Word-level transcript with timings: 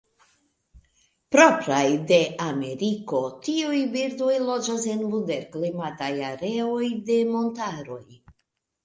Propraj 1.33 1.89
de 2.11 2.17
Ameriko, 2.45 3.19
tiuj 3.47 3.81
birdoj 3.97 4.31
loĝas 4.47 4.87
en 4.95 5.05
moderklimataj 5.13 6.09
areoj 6.31 6.89
de 7.11 7.19
montaroj. 7.37 8.01